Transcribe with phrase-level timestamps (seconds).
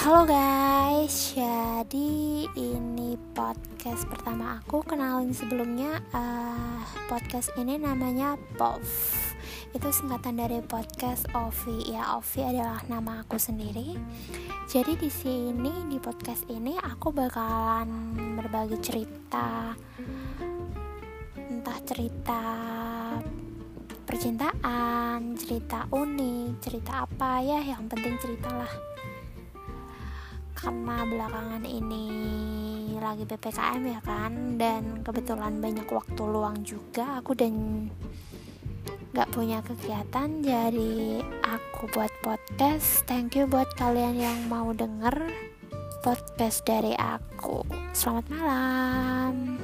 [0.00, 8.88] Halo guys, jadi ini podcast pertama aku kenalin sebelumnya uh, podcast ini namanya POV
[9.76, 11.92] itu singkatan dari podcast Ovi.
[11.92, 13.92] Ya Ovi adalah nama aku sendiri.
[14.72, 19.76] Jadi di sini di podcast ini aku bakalan berbagi cerita
[21.36, 22.42] entah cerita
[24.08, 28.72] percintaan cerita unik cerita apa ya yang penting ceritalah
[30.60, 32.06] karena belakangan ini
[33.00, 37.88] lagi PPKM ya kan dan kebetulan banyak waktu luang juga aku dan
[39.16, 43.08] gak punya kegiatan jadi aku buat podcast.
[43.08, 45.32] Thank you buat kalian yang mau denger
[46.04, 47.64] podcast dari aku.
[47.96, 49.56] Selamat malam